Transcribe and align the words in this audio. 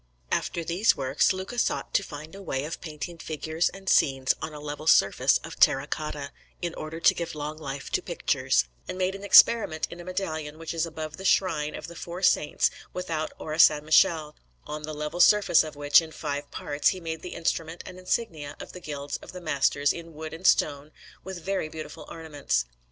After 0.31 0.63
these 0.63 0.97
works, 0.97 1.31
Luca 1.31 1.59
sought 1.59 1.93
to 1.93 2.01
find 2.01 2.33
a 2.33 2.41
way 2.41 2.65
of 2.65 2.81
painting 2.81 3.19
figures 3.19 3.69
and 3.69 3.87
scenes 3.87 4.33
on 4.41 4.51
a 4.51 4.59
level 4.59 4.87
surface 4.87 5.37
of 5.43 5.59
terra 5.59 5.85
cotta, 5.85 6.31
in 6.59 6.73
order 6.73 6.99
to 6.99 7.13
give 7.13 7.35
long 7.35 7.59
life 7.59 7.91
to 7.91 8.01
pictures, 8.01 8.65
and 8.87 8.97
made 8.97 9.13
an 9.13 9.23
experiment 9.23 9.87
in 9.91 9.99
a 9.99 10.03
medallion 10.03 10.57
which 10.57 10.73
is 10.73 10.87
above 10.87 11.17
the 11.17 11.23
shrine 11.23 11.75
of 11.75 11.85
the 11.85 11.95
four 11.95 12.23
saints 12.23 12.71
without 12.93 13.31
Orsanmichele, 13.37 14.33
on 14.65 14.81
the 14.81 14.93
level 14.95 15.19
surface 15.19 15.63
of 15.63 15.75
which, 15.75 16.01
in 16.01 16.11
five 16.11 16.49
parts, 16.49 16.87
he 16.89 16.99
made 16.99 17.21
the 17.21 17.35
instruments 17.35 17.83
and 17.85 17.99
insignia 17.99 18.55
of 18.59 18.71
the 18.71 18.79
Guilds 18.81 19.17
of 19.17 19.33
the 19.33 19.39
Masters 19.39 19.93
in 19.93 20.15
Wood 20.15 20.33
and 20.33 20.47
Stone, 20.47 20.91
with 21.23 21.43
very 21.45 21.69
beautiful 21.69 22.05
ornaments. 22.09 22.65